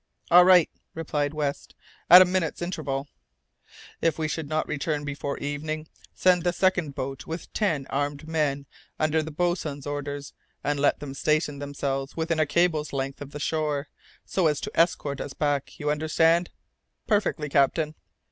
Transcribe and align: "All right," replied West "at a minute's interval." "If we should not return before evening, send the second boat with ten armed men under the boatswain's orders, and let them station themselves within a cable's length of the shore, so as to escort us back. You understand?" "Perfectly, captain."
"All 0.31 0.43
right," 0.43 0.67
replied 0.95 1.31
West 1.35 1.75
"at 2.09 2.23
a 2.23 2.25
minute's 2.25 2.59
interval." 2.59 3.07
"If 4.01 4.17
we 4.17 4.27
should 4.27 4.49
not 4.49 4.67
return 4.67 5.03
before 5.05 5.37
evening, 5.37 5.87
send 6.15 6.41
the 6.43 6.53
second 6.53 6.95
boat 6.95 7.27
with 7.27 7.53
ten 7.53 7.85
armed 7.91 8.27
men 8.27 8.65
under 8.99 9.21
the 9.21 9.29
boatswain's 9.29 9.85
orders, 9.85 10.33
and 10.63 10.79
let 10.79 11.01
them 11.01 11.13
station 11.13 11.59
themselves 11.59 12.17
within 12.17 12.39
a 12.39 12.47
cable's 12.47 12.93
length 12.93 13.21
of 13.21 13.29
the 13.29 13.39
shore, 13.39 13.89
so 14.25 14.47
as 14.47 14.59
to 14.61 14.71
escort 14.73 15.21
us 15.21 15.33
back. 15.33 15.79
You 15.79 15.91
understand?" 15.91 16.49
"Perfectly, 17.05 17.47
captain." 17.47 17.93